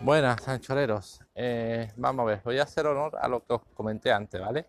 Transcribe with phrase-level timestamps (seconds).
[0.00, 1.20] Buenas, sanchoreros.
[1.34, 4.66] Eh, vamos a ver, voy a hacer honor a lo que os comenté antes, ¿vale?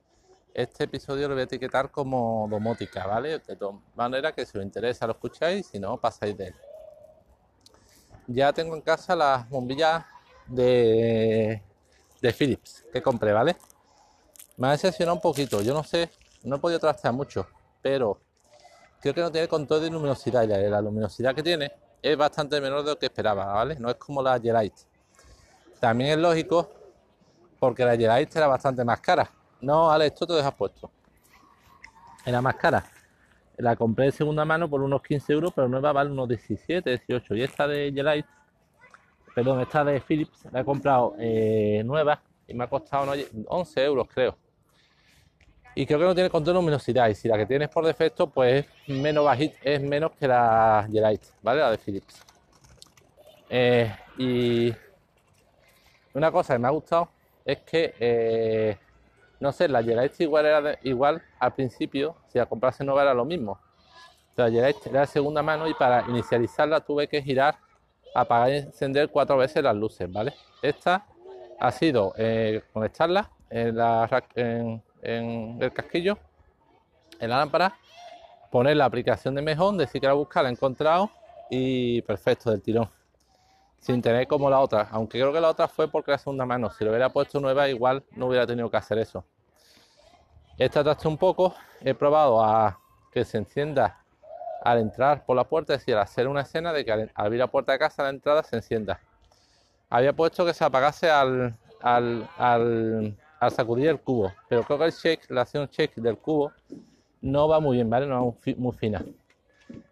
[0.52, 3.38] Este episodio lo voy a etiquetar como domótica, ¿vale?
[3.38, 6.56] De todas maneras que si os interesa lo escucháis, si no, pasáis de él.
[8.26, 10.04] Ya tengo en casa las bombillas
[10.48, 11.62] de,
[12.36, 13.56] Philips que compré, ¿vale?
[14.58, 16.10] Me ha decepcionado un poquito, yo no sé,
[16.44, 17.48] no he podido trastear mucho,
[17.84, 18.20] pero
[19.00, 21.72] creo que no tiene control de luminosidad y la, luminosidad que tiene
[22.02, 23.76] es bastante menor de lo que esperaba, ¿vale?
[23.76, 24.89] No es como la Gelite.
[25.80, 26.70] También es lógico
[27.60, 29.30] porque la Gelite era bastante más cara.
[29.62, 30.92] No, Ale, esto te dejas puesto.
[32.26, 32.84] Era más cara.
[33.58, 37.36] La compré de segunda mano por unos 15 euros, pero nueva vale unos 17, 18.
[37.36, 38.30] Y esta de Gelite,
[39.36, 43.12] perdón, esta de Philips, la he comprado eh, nueva y me ha costado
[43.48, 44.38] 11 euros, creo.
[45.76, 47.10] Y creo que no tiene control de luminosidad.
[47.10, 50.88] Y si la que tienes por defecto, pues es menos bajita, es menos que la
[50.90, 51.60] Gelite, ¿vale?
[51.60, 52.24] La de Philips.
[53.50, 54.74] Eh, y
[56.14, 57.10] una cosa que me ha gustado
[57.46, 58.78] es que, eh,
[59.40, 63.26] no sé, la Gelite igual era igual al principio, si la comprase nueva era lo
[63.26, 63.60] mismo.
[64.36, 67.58] La Gelite era de segunda mano y para inicializarla tuve que girar,
[68.14, 70.34] apagar y encender cuatro veces las luces, ¿vale?
[70.62, 71.06] Esta
[71.60, 74.82] ha sido eh, conectarla en la, en,
[75.60, 76.18] el casquillo,
[77.20, 77.76] en la lámpara,
[78.52, 81.10] poner la aplicación de mejón, decir que la buscar, la he encontrado
[81.50, 82.90] y perfecto del tirón.
[83.80, 86.70] Sin tener como la otra, aunque creo que la otra fue porque la segunda mano.
[86.70, 89.24] Si lo hubiera puesto nueva, igual no hubiera tenido que hacer eso.
[90.58, 92.78] Esta tacha un poco, he probado a
[93.14, 94.04] que se encienda
[94.62, 97.48] al entrar por la puerta, es decir, hacer una escena de que al abrir la
[97.48, 99.00] puerta de casa, la entrada se encienda.
[99.90, 104.34] Había puesto que se apagase al, al, al sacudir el cubo.
[104.50, 106.52] Pero creo que el shake, la acción shake del cubo
[107.22, 108.06] no va muy bien, ¿vale?
[108.06, 109.04] No es muy fina.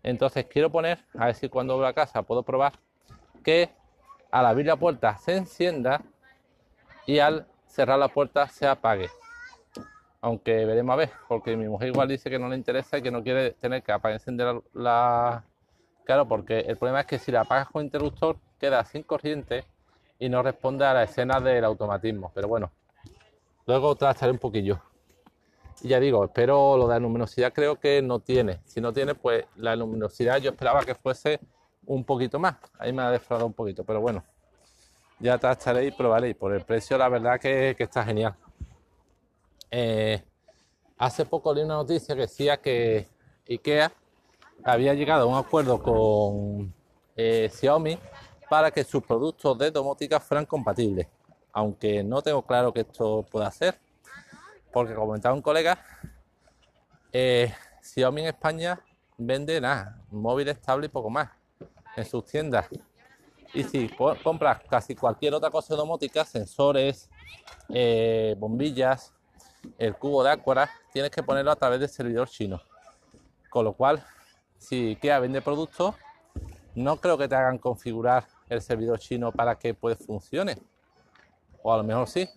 [0.04, 2.74] Entonces quiero poner, a ver si cuando voy a casa puedo probar
[3.48, 3.70] que
[4.30, 6.02] al abrir la puerta se encienda
[7.06, 9.10] y al cerrar la puerta se apague.
[10.20, 13.10] Aunque veremos a ver, porque mi mujer igual dice que no le interesa y que
[13.10, 15.46] no quiere tener que apagar encender la...
[16.04, 19.64] Claro, porque el problema es que si la apagas con interruptor queda sin corriente
[20.20, 22.34] y no responde a la escena del automatismo.
[22.36, 22.70] Pero bueno,
[23.66, 24.82] Luego trataré un poquillo.
[25.82, 28.60] Y ya digo, espero lo de la luminosidad creo que no tiene.
[28.66, 31.40] Si no tiene, pues la luminosidad yo esperaba que fuese
[31.88, 32.56] un poquito más.
[32.78, 34.24] Ahí me ha defraudado un poquito, pero bueno.
[35.20, 36.30] Ya tacharé y probaré.
[36.30, 38.36] Y por el precio, la verdad que, está genial.
[39.72, 40.22] Eh,
[40.98, 43.08] hace poco leí una noticia que decía que
[43.50, 43.92] IKEA
[44.64, 46.74] había llegado a un acuerdo con
[47.16, 47.98] eh, Xiaomi
[48.50, 51.08] para que sus productos de domótica fueran compatibles
[51.58, 53.80] aunque no tengo claro que esto pueda ser,
[54.72, 55.84] porque como comentaba un colega,
[57.12, 58.80] eh, Xiaomi en España
[59.18, 61.32] vende nada, móvil estable y poco más
[61.98, 62.68] en sus tiendas.
[63.54, 63.90] Y si
[64.24, 67.10] compras casi cualquier otra cosa domótica, sensores,
[67.70, 69.14] eh, bombillas,
[69.78, 72.62] el cubo de Aquara, tienes que ponerlo a través del servidor chino.
[73.50, 74.04] Con lo cual,
[74.58, 75.96] si IKEA vende productos,
[76.76, 80.58] no creo que te hagan configurar el servidor chino para que pues funcione
[81.68, 82.30] o a lo mejor sí.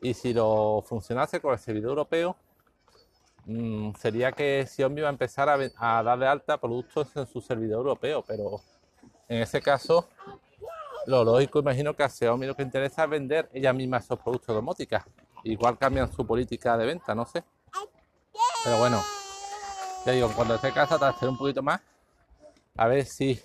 [0.00, 2.36] Y si lo funcionase con el servidor europeo,
[3.46, 7.78] mm, sería que Xiaomi va a empezar a, a darle alta productos en su servidor
[7.78, 8.60] europeo, pero
[9.28, 10.08] en ese caso,
[11.06, 14.48] lo lógico, imagino que a Xiaomi lo que interesa es vender ella misma esos productos
[14.48, 15.06] de domótica.
[15.44, 17.44] Igual cambian su política de venta, no sé.
[18.64, 19.00] Pero bueno,
[20.04, 21.80] ya digo, cuando esté casa, trataré un poquito más.
[22.76, 23.40] A ver si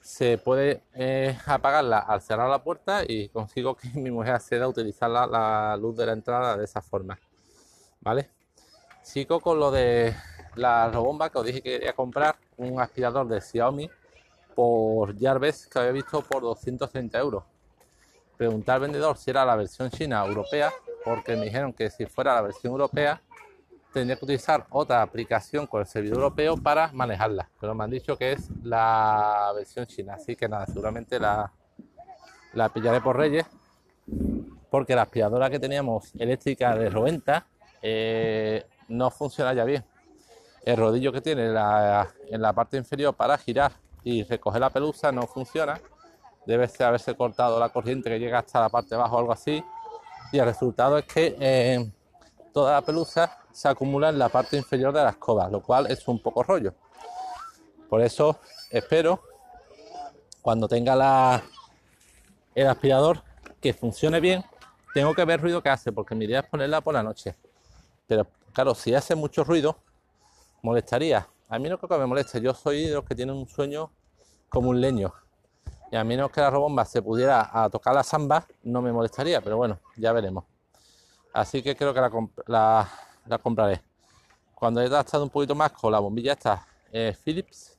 [0.00, 4.68] se puede eh, apagarla al cerrar la puerta y consigo que mi mujer acceda a
[4.68, 7.18] utilizar la, luz de la entrada de esa forma.
[8.00, 8.28] ¿Vale?
[9.04, 10.16] Sigo con lo de
[10.56, 13.90] la robomba que os dije que quería comprar un aspirador de Xiaomi
[14.54, 17.44] por Jarvis que había visto por 230 euros.
[18.38, 20.72] Pregunté al vendedor si era la versión china europea
[21.04, 23.20] porque me dijeron que si fuera la versión europea
[23.92, 27.50] tendría que utilizar otra aplicación con el servidor europeo para manejarla.
[27.60, 31.52] Pero me han dicho que es la versión china, así que nada, seguramente la,
[32.54, 33.44] la pillaré por Reyes,
[34.70, 37.46] porque la aspiradora que teníamos eléctrica de Roventa
[37.86, 39.84] eh, no funciona ya bien.
[40.64, 43.72] El rodillo que tiene en la parte inferior para girar
[44.04, 45.80] y recoger la pelusa no funciona.
[46.46, 49.64] Debe haberse cortado la corriente que llega hasta la parte de abajo o algo así.
[50.30, 51.90] Y el resultado es que eh,
[52.52, 56.06] toda la pelusa se acumula en la parte inferior de la escoba, lo cual es
[56.06, 56.74] un poco rollo.
[57.88, 58.38] Por eso
[58.70, 59.22] espero
[60.42, 61.42] cuando tenga la,
[62.54, 63.22] el aspirador
[63.60, 64.44] que funcione bien.
[64.92, 67.34] Tengo que ver ruido que hace, porque mi idea es ponerla por la noche.
[68.06, 69.76] Pero claro, si hace mucho ruido,
[70.62, 71.28] molestaría.
[71.48, 72.40] A mí no creo que me moleste.
[72.40, 73.90] Yo soy de los que tienen un sueño
[74.48, 75.12] como un leño.
[75.92, 79.56] Y a menos que la robomba se pudiera tocar la samba, no me molestaría, pero
[79.56, 80.44] bueno, ya veremos.
[81.32, 82.00] Así que creo que
[82.46, 82.88] la,
[83.42, 83.82] compraré.
[84.54, 87.78] Cuando haya gastado un poquito más con la bombilla esta eh, Philips,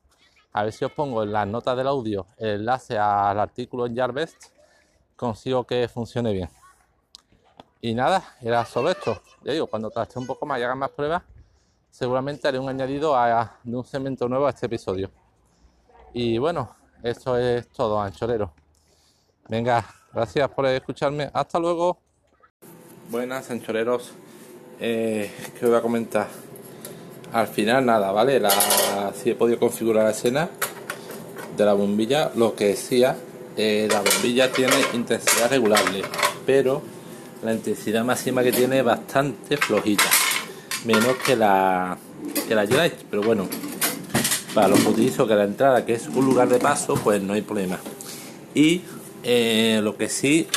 [0.53, 3.95] a ver si os pongo en las notas del audio el enlace al artículo en
[3.95, 4.45] Jarvest,
[5.15, 6.49] consigo que funcione bien.
[7.85, 9.21] Y nada, era solo esto.
[9.43, 11.21] Ya digo, cuando traste un poco más y haga más pruebas,
[11.91, 15.11] seguramente haré un añadido a, de un segmento nuevo a este episodio.
[16.11, 18.51] Y bueno, eso es todo, anchorero.
[19.47, 21.29] Venga, gracias por escucharme.
[21.31, 21.99] Hasta luego.
[23.11, 24.13] Buenas, anchoreros.
[24.79, 26.27] Eh, ¿Qué os voy a comentar?
[27.33, 28.41] Al final nada, ¿vale?
[29.13, 30.49] Si he podido configurar la escena
[31.55, 33.15] de la bombilla, lo que decía,
[33.55, 36.01] eh, la bombilla tiene intensidad regulable,
[36.47, 36.94] pero
[37.45, 40.03] la intensidad máxima que tiene es bastante flojita,
[40.83, 41.97] menos que la
[42.47, 42.65] que la
[43.09, 43.47] pero bueno,
[44.55, 47.33] para lo que utilizo que la entrada, que es un lugar de paso, pues no
[47.33, 47.79] hay problema.
[48.55, 48.81] Y
[49.23, 50.47] eh, lo que sí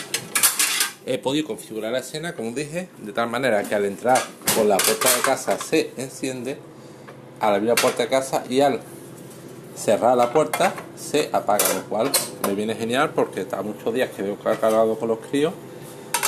[1.04, 4.18] he podido configurar la escena, como dije, de tal manera que al entrar
[4.56, 6.58] por la puerta de casa se enciende,
[7.40, 8.80] al abrir la puerta de casa y al
[9.76, 12.10] cerrar la puerta se apaga, lo cual
[12.46, 15.52] me viene genial porque está muchos días que veo cargado con los críos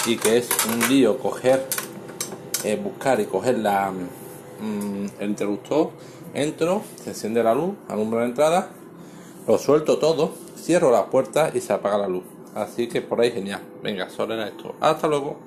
[0.06, 1.66] y que es un lío coger,
[2.64, 5.90] eh, buscar y coger la, mm, el interruptor,
[6.34, 8.70] entro, se enciende la luz, alumbra la entrada,
[9.46, 12.24] lo suelto todo, cierro la puerta y se apaga la luz.
[12.54, 13.62] Así que por ahí genial.
[13.82, 14.74] Venga, solo era esto.
[14.80, 15.38] Hasta luego.